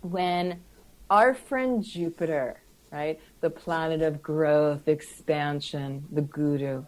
[0.00, 0.62] when
[1.10, 3.20] our friend Jupiter right?
[3.40, 6.84] The planet of growth, expansion, the guru,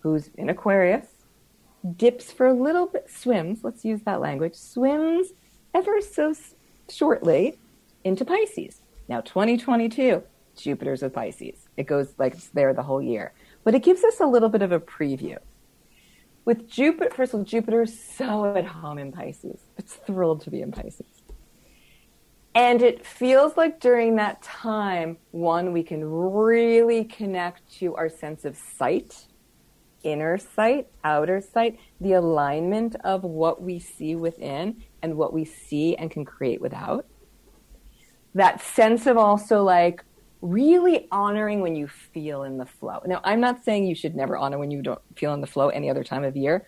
[0.00, 1.06] who's in Aquarius,
[1.96, 5.28] dips for a little bit, swims, let's use that language, swims
[5.74, 6.34] ever so
[6.90, 7.58] shortly
[8.02, 8.82] into Pisces.
[9.08, 10.22] Now, 2022,
[10.56, 11.68] Jupiter's with Pisces.
[11.76, 13.32] It goes like it's there the whole year.
[13.62, 15.38] But it gives us a little bit of a preview.
[16.44, 19.60] With Jupiter, first of all, Jupiter's so at home in Pisces.
[19.76, 21.15] It's thrilled to be in Pisces.
[22.56, 28.46] And it feels like during that time, one, we can really connect to our sense
[28.46, 29.26] of sight,
[30.02, 35.96] inner sight, outer sight, the alignment of what we see within and what we see
[35.96, 37.04] and can create without.
[38.34, 40.02] That sense of also like
[40.40, 43.02] really honoring when you feel in the flow.
[43.04, 45.68] Now, I'm not saying you should never honor when you don't feel in the flow
[45.68, 46.66] any other time of year,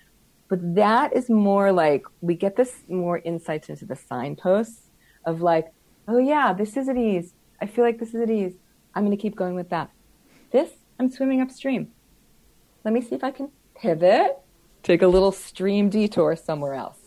[0.50, 4.90] but that is more like we get this more insights into the signposts
[5.24, 5.72] of like,
[6.08, 7.34] oh yeah, this is at ease.
[7.60, 8.54] I feel like this is at ease.
[8.94, 9.90] I'm going to keep going with that.
[10.50, 11.92] This, I'm swimming upstream.
[12.84, 14.38] Let me see if I can pivot
[14.82, 16.98] take a little stream detour somewhere else.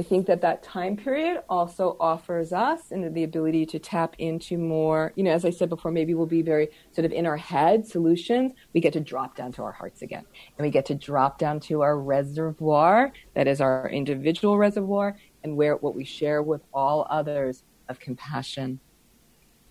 [0.00, 4.56] I think that that time period also offers us and the ability to tap into
[4.56, 7.36] more, you know, as I said before, maybe we'll be very sort of in our
[7.36, 8.52] head solutions.
[8.72, 10.24] We get to drop down to our hearts again.
[10.56, 15.16] And we get to drop down to our reservoir, that is our individual reservoir,
[15.48, 18.78] and where what we share with all others of compassion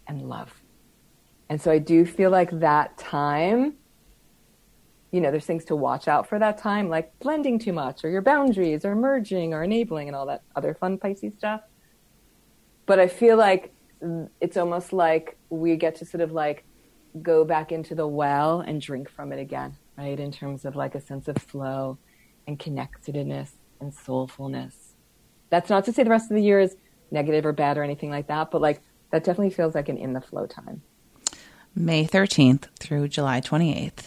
[0.07, 0.61] and love.
[1.49, 3.75] And so I do feel like that time
[5.11, 8.09] you know, there's things to watch out for that time, like blending too much, or
[8.09, 11.61] your boundaries, or merging, or enabling, and all that other fun Pisces stuff.
[12.85, 13.73] But I feel like
[14.41, 16.65] it's almost like we get to sort of like
[17.21, 20.19] go back into the well and drink from it again, right?
[20.19, 21.97] In terms of like a sense of flow
[22.45, 24.86] and connectedness and soulfulness.
[25.49, 26.75] That's not to say the rest of the year is
[27.11, 28.81] negative or bad or anything like that, but like
[29.11, 30.81] that definitely feels like an in the flow time.
[31.75, 34.05] May 13th through July 28th.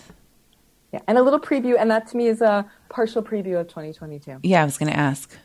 [0.92, 4.38] Yeah, and a little preview, and that to me is a partial preview of 2022.
[4.42, 5.37] Yeah, I was going to ask.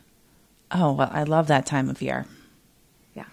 [0.72, 2.26] Oh, well, I love that time of year.
[3.14, 3.26] Yeah.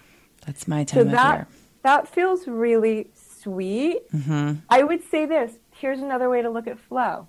[0.46, 1.48] That's my time so that, of year.
[1.82, 4.08] That feels really sweet.
[4.12, 4.60] Mm-hmm.
[4.70, 7.28] I would say this here's another way to look at flow.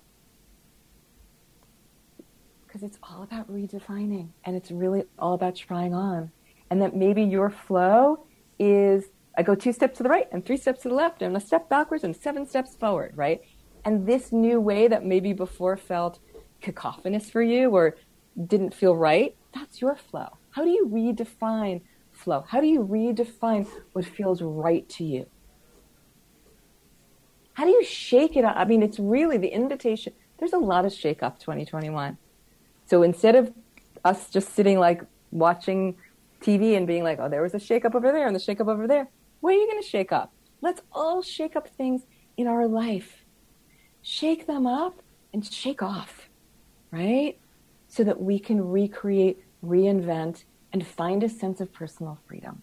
[2.76, 6.30] Because it's all about redefining, and it's really all about trying on.
[6.68, 8.26] And that maybe your flow
[8.58, 11.34] is I go two steps to the right and three steps to the left and
[11.34, 13.40] a step backwards and seven steps forward, right?
[13.86, 16.18] And this new way that maybe before felt
[16.60, 17.96] cacophonous for you or
[18.46, 20.36] didn't feel right, that's your flow.
[20.50, 22.44] How do you redefine flow?
[22.46, 25.24] How do you redefine what feels right to you?
[27.54, 28.54] How do you shake it up?
[28.54, 30.12] I mean, it's really the invitation.
[30.36, 32.18] There's a lot of shake up 2021.
[32.86, 33.52] So instead of
[34.04, 35.96] us just sitting like watching
[36.40, 38.60] TV and being like, oh, there was a shake up over there and the shake
[38.60, 39.08] up over there,
[39.40, 40.32] what are you going to shake up?
[40.62, 42.02] Let's all shake up things
[42.36, 43.24] in our life
[44.06, 46.28] shake them up and shake off,
[46.92, 47.36] right?
[47.88, 52.62] So that we can recreate, reinvent, and find a sense of personal freedom.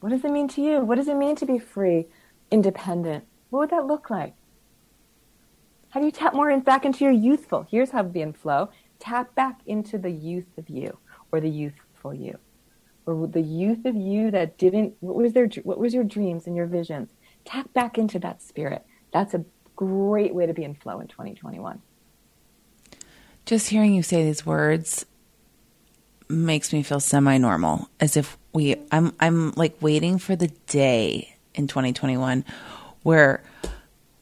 [0.00, 0.80] What does it mean to you?
[0.80, 2.06] What does it mean to be free,
[2.50, 3.26] independent?
[3.50, 4.34] What would that look like?
[5.90, 7.66] How do you tap more in, back into your youthful?
[7.70, 8.70] Here's how to be in flow.
[8.98, 10.98] Tap back into the youth of you
[11.32, 12.38] or the youthful you.
[13.06, 16.56] Or the youth of you that didn't, what was their, what was your dreams and
[16.56, 17.10] your visions?
[17.44, 18.84] Tap back into that spirit.
[19.12, 19.44] That's a
[19.76, 21.80] great way to be in flow in 2021.
[23.44, 25.06] Just hearing you say these words
[26.28, 31.68] makes me feel semi-normal as if we I'm I'm like waiting for the day in
[31.68, 32.44] 2021
[33.04, 33.44] where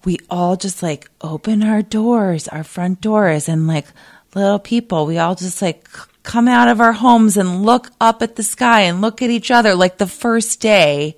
[0.04, 3.86] we all just like open our doors, our front doors and like
[4.34, 5.88] little people, we all just like
[6.22, 9.50] come out of our homes and look up at the sky and look at each
[9.50, 11.16] other like the first day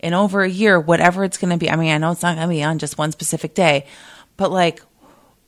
[0.00, 1.70] in over a year, whatever it's going to be.
[1.70, 3.86] I mean, I know it's not going to be on just one specific day,
[4.36, 4.82] but like,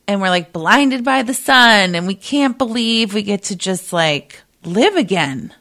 [0.08, 3.92] and we're like blinded by the sun and we can't believe we get to just
[3.92, 5.54] like live again.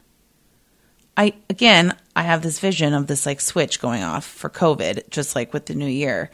[1.16, 5.36] I, again, I have this vision of this like switch going off for COVID, just
[5.36, 6.30] like with the new year.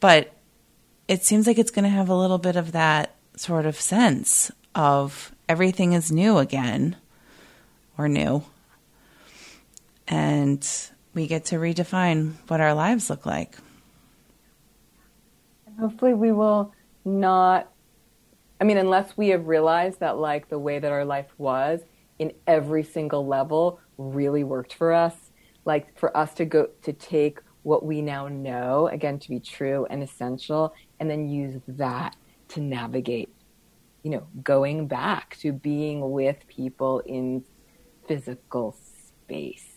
[0.00, 0.32] But
[1.06, 4.50] it seems like it's going to have a little bit of that sort of sense
[4.74, 6.96] of everything is new again
[7.98, 8.44] or new.
[10.08, 10.66] And
[11.14, 13.56] we get to redefine what our lives look like.
[15.66, 16.72] And hopefully, we will
[17.04, 17.70] not.
[18.60, 21.80] I mean, unless we have realized that, like, the way that our life was
[22.18, 25.14] in every single level really worked for us,
[25.64, 29.86] like, for us to go to take what we now know, again, to be true
[29.90, 32.16] and essential, and then use that
[32.48, 33.28] to navigate,
[34.02, 37.44] you know, going back to being with people in
[38.06, 39.70] physical space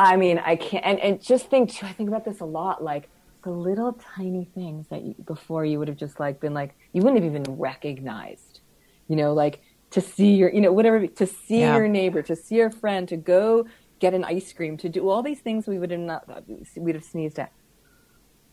[0.00, 2.82] I mean, I can't, and, and just think too, I think about this a lot,
[2.82, 3.10] like
[3.44, 7.02] the little tiny things that you, before you would have just like been like, you
[7.02, 8.60] wouldn't have even recognized,
[9.08, 9.60] you know, like
[9.90, 11.76] to see your, you know, whatever, to see yeah.
[11.76, 13.66] your neighbor, to see your friend, to go
[14.00, 16.42] get an ice cream, to do all these things we would have not,
[16.76, 17.52] we'd have sneezed at.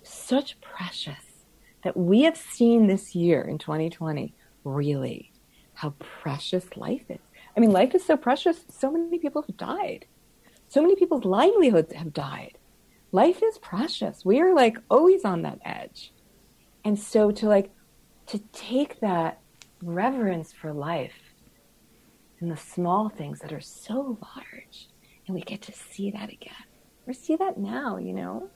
[0.04, 1.46] Such precious
[1.84, 4.34] that we have seen this year in 2020,
[4.64, 5.32] really,
[5.74, 7.20] how precious life is.
[7.56, 8.66] I mean, life is so precious.
[8.70, 10.06] So many people have died
[10.68, 12.58] so many people's livelihoods have died.
[13.12, 14.26] Life is precious.
[14.26, 16.12] We are like always on that edge.
[16.84, 17.72] And so to like
[18.28, 19.40] to take that
[19.82, 21.34] reverence for life
[22.40, 24.90] and the small things that are so large
[25.28, 26.54] and we get to see that again.
[27.06, 28.50] Or see that now, you know?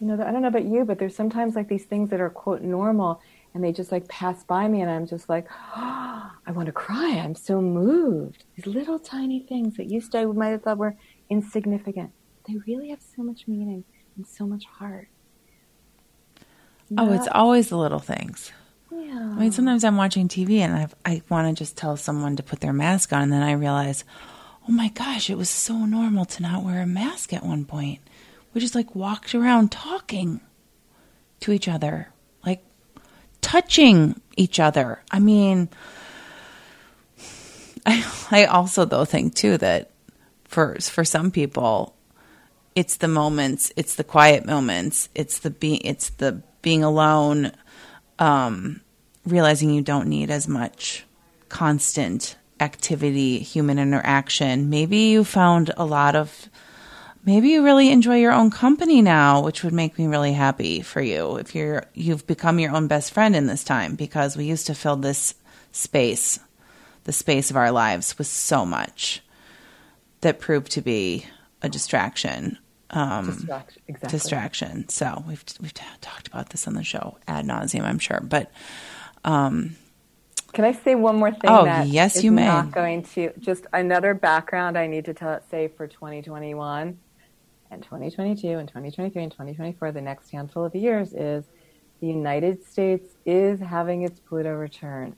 [0.00, 2.30] You know, I don't know about you, but there's sometimes like these things that are
[2.30, 3.20] quote normal
[3.54, 6.72] and they just like pass by me and I'm just like, oh, I want to
[6.72, 7.20] cry.
[7.22, 8.44] I'm so moved.
[8.56, 10.96] These little tiny things that used to I might have thought were
[11.28, 12.12] insignificant,
[12.48, 13.84] they really have so much meaning
[14.16, 15.08] and so much heart.
[16.96, 18.50] Oh, it's always the little things.
[18.90, 19.14] yeah.
[19.14, 22.42] I mean, sometimes I'm watching TV and I've, I want to just tell someone to
[22.42, 24.04] put their mask on, and then I realize,
[24.68, 28.00] oh my gosh, it was so normal to not wear a mask at one point.
[28.52, 30.40] We just like walked around talking
[31.40, 32.08] to each other,
[32.44, 32.62] like
[33.40, 35.02] touching each other.
[35.10, 35.68] I mean,
[37.86, 39.90] I I also though think too that
[40.44, 41.94] for for some people,
[42.74, 47.52] it's the moments, it's the quiet moments, it's the be it's the being alone,
[48.18, 48.80] um,
[49.24, 51.04] realizing you don't need as much
[51.48, 54.70] constant activity, human interaction.
[54.70, 56.48] Maybe you found a lot of
[57.24, 61.00] maybe you really enjoy your own company now, which would make me really happy for
[61.00, 64.66] you if you're you've become your own best friend in this time because we used
[64.66, 65.34] to fill this
[65.72, 66.38] space,
[67.04, 69.22] the space of our lives with so much
[70.20, 71.26] that proved to be
[71.62, 72.58] a distraction.
[72.92, 73.82] Um, Distraction.
[73.86, 74.10] Exactly.
[74.18, 74.88] distraction.
[74.88, 78.20] So we've we've talked about this on the show ad nauseum, I'm sure.
[78.20, 78.50] But
[79.24, 79.76] um,
[80.52, 81.50] Can I say one more thing?
[81.50, 82.46] Oh, that yes, you may.
[82.46, 86.98] Not going to just another background I need to tell say for 2021
[87.70, 89.92] and 2022 and 2023 and 2024.
[89.92, 91.44] The next handful of years is
[92.00, 95.14] the United States is having its Pluto return.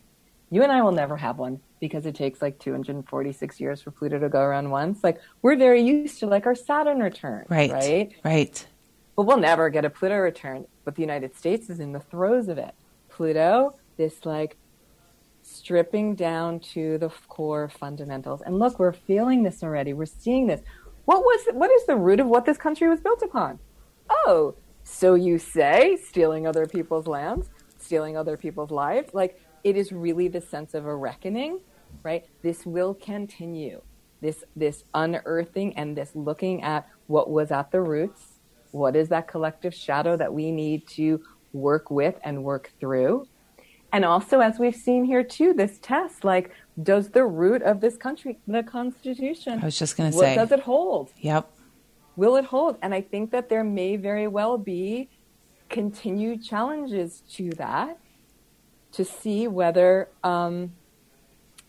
[0.51, 4.19] You and I will never have one because it takes like 246 years for Pluto
[4.19, 5.03] to go around once.
[5.03, 8.13] Like we're very used to like our Saturn return, right, Right.
[8.25, 8.67] right.
[9.17, 10.67] But we'll never get a Pluto return.
[10.85, 12.75] But the United States is in the throes of it.
[13.09, 14.57] Pluto, this like
[15.53, 18.43] stripping down to the core fundamentals.
[18.43, 19.93] And look, we're feeling this already.
[19.93, 20.61] We're seeing this.
[21.05, 23.59] What was what is the root of what this country was built upon?
[24.09, 29.13] Oh, so you say stealing other people's lands, stealing other people's lives?
[29.13, 31.61] Like it is really the sense of a reckoning,
[32.03, 32.25] right?
[32.43, 33.83] This will continue.
[34.21, 38.39] This this unearthing and this looking at what was at the roots.
[38.71, 41.23] What is that collective shadow that we need to
[41.53, 43.27] work with and work through?
[43.93, 46.51] And also, as we've seen here too, this test, like,
[46.83, 50.51] does the root of this country, the Constitution, I was just going to say, does
[50.51, 51.11] it hold?
[51.19, 51.51] yep.
[52.17, 52.77] Will it hold?
[52.83, 55.09] And I think that there may very well be
[55.69, 57.99] continued challenges to that
[58.93, 60.73] to see whether, um,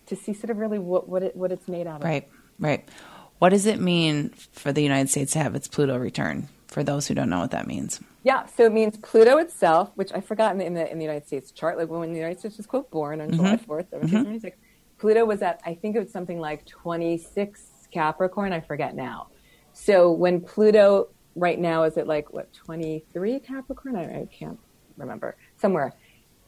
[0.06, 2.04] to see sort of really what, what, it, what it's made out of.
[2.04, 2.28] Right,
[2.60, 2.88] right.
[3.40, 6.50] What does it mean for the United States to have its Pluto return?
[6.74, 10.12] For those who don't know what that means, Yeah, so it means Pluto itself, which
[10.12, 12.40] I forgot in the, in the, in the United States chart, like when the United
[12.40, 13.72] States was quote born on July mm-hmm.
[13.72, 14.98] 4th, 1776, mm-hmm.
[14.98, 17.62] Pluto was at, I think it was something like 26
[17.92, 19.28] Capricorn, I forget now.
[19.74, 23.96] So when Pluto right now is at like, what, 23 Capricorn?
[23.96, 24.58] I, I can't
[24.98, 25.94] remember, somewhere.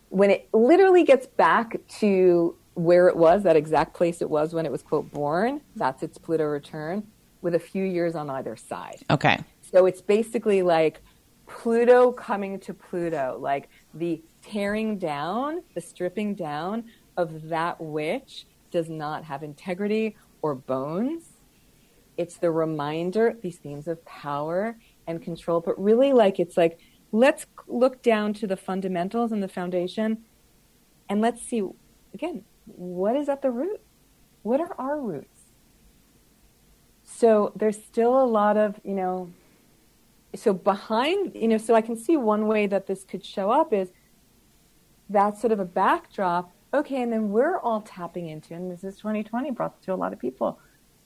[0.09, 4.65] When it literally gets back to where it was, that exact place it was when
[4.65, 7.05] it was quote born, that's its Pluto return,
[7.43, 9.03] with a few years on either side.
[9.11, 9.37] okay.
[9.75, 11.01] So it's basically like
[11.47, 16.85] Pluto coming to Pluto, like the tearing down, the stripping down
[17.17, 21.23] of that which does not have integrity or bones.
[22.15, 26.79] It's the reminder, these themes of power and control, but really like it's like,
[27.11, 30.19] let's look down to the fundamentals and the foundation
[31.09, 31.61] and let's see,
[32.13, 33.81] again, what is at the root?
[34.41, 35.51] What are our roots?
[37.03, 39.31] So there's still a lot of, you know,
[40.35, 43.73] so behind, you know, so I can see one way that this could show up
[43.73, 43.89] is
[45.09, 46.51] that's sort of a backdrop.
[46.73, 50.13] Okay, and then we're all tapping into, and this is 2020 brought to a lot
[50.13, 50.59] of people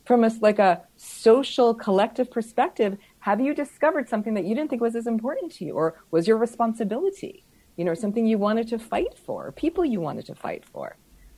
[0.06, 2.98] from a like a social collective perspective.
[3.20, 6.28] Have you discovered something that you didn't think was as important to you, or was
[6.28, 7.46] your responsibility?
[7.76, 10.98] You know, something you wanted to fight for, people you wanted to fight for.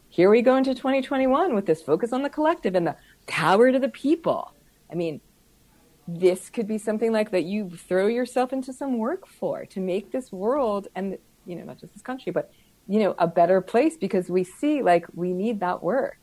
[0.10, 2.96] Here we go into 2021 with this focus on the collective and the
[3.28, 4.54] power to the people.
[4.92, 5.22] I mean,
[6.08, 10.12] this could be something like that you throw yourself into some work for to make
[10.12, 12.52] this world and you know not just this country but
[12.88, 16.18] you know a better place because we see like we need that work.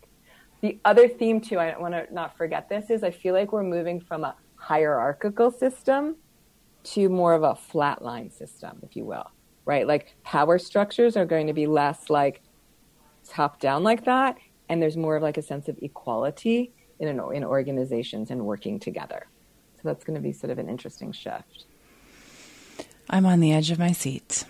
[0.61, 3.63] The other theme too i want to not forget this is i feel like we're
[3.63, 6.17] moving from a hierarchical system
[6.83, 9.31] to more of a flatline system if you will
[9.69, 9.87] right?
[9.87, 12.41] Like power structures are going to be less like
[13.29, 14.39] top down like that
[14.71, 18.81] and there's more of like a sense of equality in an, in organizations and working
[18.81, 19.27] together
[19.89, 21.65] that's going to be sort of an interesting shift.
[23.11, 24.45] I'm on the edge of my seat.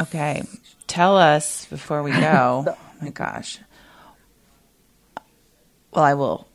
[0.00, 0.42] Okay,
[0.86, 2.64] tell us before we go.
[2.68, 3.58] oh my gosh.
[5.92, 6.48] Well, I will.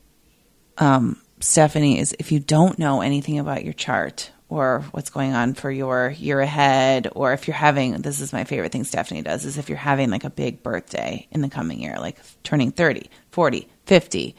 [0.78, 5.54] Um, Stephanie is if you don't know anything about your chart or what's going on
[5.54, 9.44] for your year ahead, or if you're having this is my favorite thing Stephanie does
[9.44, 13.10] is if you're having like a big birthday in the coming year, like turning 30,
[13.30, 14.36] 40, 50,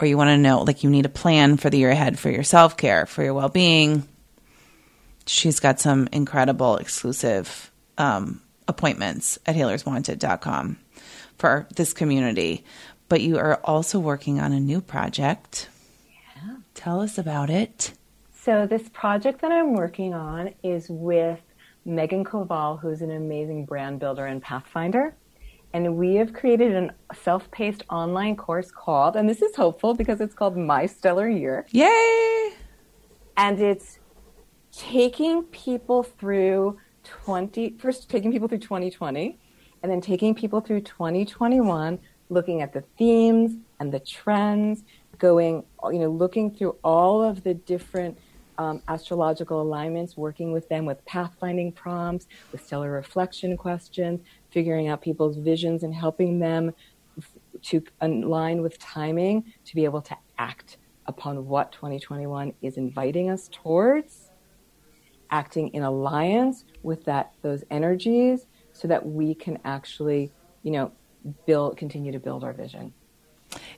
[0.00, 2.30] or you want to know like you need a plan for the year ahead for
[2.30, 4.06] your self care, for your well being,
[5.26, 10.78] she's got some incredible exclusive um, appointments at healerswanted.com
[11.38, 12.64] for this community.
[13.08, 15.68] But you are also working on a new project.
[16.36, 16.56] Yeah.
[16.74, 17.92] Tell us about it.
[18.42, 21.40] So, this project that I'm working on is with
[21.84, 25.14] Megan Koval, who's an amazing brand builder and pathfinder.
[25.72, 30.20] And we have created a self paced online course called, and this is hopeful because
[30.20, 31.66] it's called My Stellar Year.
[31.70, 32.54] Yay!
[33.36, 33.98] And it's
[34.72, 39.38] taking people through 20, first taking people through 2020,
[39.82, 41.98] and then taking people through 2021,
[42.30, 44.84] looking at the themes and the trends,
[45.18, 48.18] going, you know, looking through all of the different
[48.58, 54.20] um, astrological alignments, working with them with pathfinding prompts, with stellar reflection questions,
[54.50, 56.72] figuring out people's visions and helping them
[57.18, 57.30] f-
[57.62, 60.76] to align with timing to be able to act
[61.06, 64.30] upon what 2021 is inviting us towards,
[65.30, 70.30] acting in alliance with that those energies so that we can actually,
[70.62, 70.92] you know,
[71.46, 72.92] build continue to build our vision.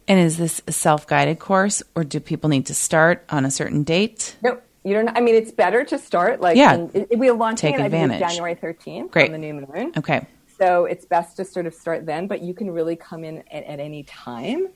[0.09, 3.51] And is this a self guided course or do people need to start on a
[3.51, 4.37] certain date?
[4.43, 4.63] Nope.
[4.83, 5.09] You don't.
[5.11, 6.75] I mean, it's better to start like Yeah.
[6.75, 8.19] in- it, we're launching Take it advantage.
[8.21, 9.27] January 13th Great.
[9.27, 9.93] on the new moon.
[9.97, 10.27] Okay.
[10.61, 13.65] So it's best to sort of start then, but you can really come in at,
[13.65, 14.69] at any time.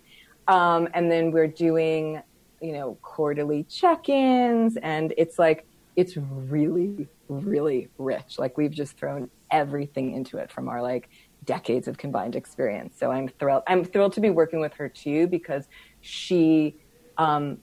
[0.49, 2.23] Um, and then we're doing,
[2.63, 5.67] you know, quarterly check-ins, and it's like
[5.97, 8.39] it's really, really rich.
[8.39, 11.11] Like we've just thrown everything into it from our like
[11.45, 12.97] decades of combined experience.
[12.99, 13.63] So I'm thrilled.
[13.67, 15.69] I'm thrilled to be working with her too because
[16.01, 16.77] she.
[17.19, 17.59] Um,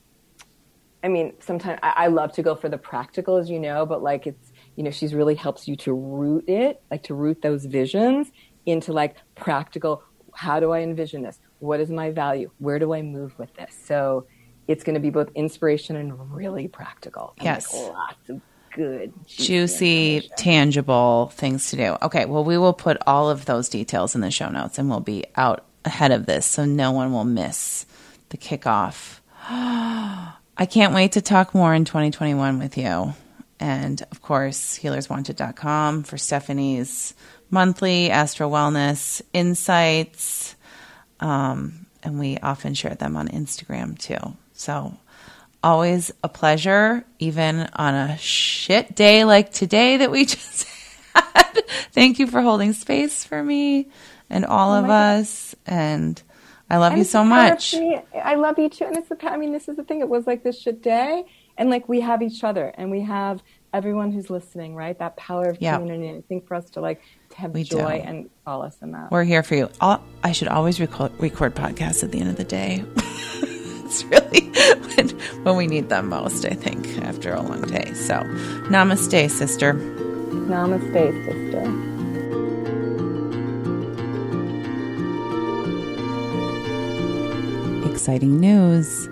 [1.03, 4.03] I mean, sometimes I, I love to go for the practical, as you know, but
[4.03, 7.65] like it's, you know, she's really helps you to root it, like to root those
[7.65, 8.32] visions
[8.65, 10.03] into like practical.
[10.34, 11.39] How do I envision this?
[11.59, 12.51] What is my value?
[12.59, 13.78] Where do I move with this?
[13.86, 14.26] So
[14.67, 17.34] it's going to be both inspiration and really practical.
[17.38, 17.74] And Yes.
[17.74, 18.41] Like lots of
[18.74, 21.97] good, Juicy, tangible things to do.
[22.01, 22.26] Okay.
[22.26, 25.26] Well, we will put all of those details in the show notes and we'll be
[25.36, 27.86] out ahead of this so no one will miss
[28.30, 29.19] the kickoff.
[30.57, 33.13] I can't wait to talk more in 2021 with you.
[33.62, 37.16] And of course, healerswanted.com for Stephanie's
[37.51, 40.55] monthly astro wellness insights.
[41.22, 44.38] Um, and we often share them on Instagram too.
[44.53, 44.97] So,
[45.64, 50.68] always a pleasure, even on a shit day like today that we just
[51.16, 51.64] had.
[51.93, 53.89] Thank you for holding space for me
[54.30, 55.20] and all of Oh God.
[55.22, 55.55] us.
[55.68, 56.22] And
[56.70, 57.74] I love And you so of much.
[58.24, 58.86] I love you too.
[58.86, 60.01] And it's the, I mean, this is the thing.
[60.01, 61.26] It was like this shit day.
[61.62, 64.97] And like we have each other and we have everyone who's listening, right?
[64.97, 65.78] That power of Yeah.
[65.78, 66.07] community.
[66.07, 68.09] And I think for us to like to have We joy do.
[68.09, 69.12] and solace in that.
[69.12, 69.70] We're here for you.
[69.80, 72.84] I'll, I should always record, record podcasts at the end of the day.
[72.97, 74.49] it's really
[74.95, 75.09] when,
[75.43, 77.93] when we need them most, I think, after a long day.
[77.93, 78.16] So,
[78.74, 79.76] namaste, sister.
[79.76, 82.82] Namaste, sister.
[87.86, 89.09] Exciting news!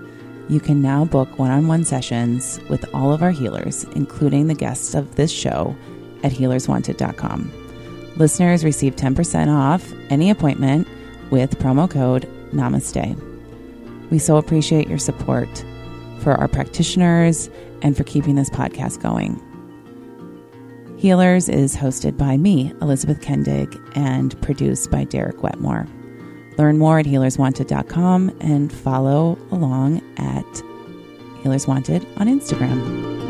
[0.49, 4.55] You can now book one on one sessions with all of our healers, including the
[4.55, 5.75] guests of this show,
[6.23, 8.13] at healerswanted.com.
[8.17, 10.87] Listeners receive 10% off any appointment
[11.29, 13.15] with promo code NAMASTE.
[14.09, 15.63] We so appreciate your support
[16.19, 17.49] for our practitioners
[17.83, 19.39] and for keeping this podcast going.
[20.97, 25.87] Healers is hosted by me, Elizabeth Kendig, and produced by Derek Wetmore.
[26.59, 30.43] Learn more at healerswanted.com and follow along at
[31.41, 33.28] Healers Wanted on Instagram.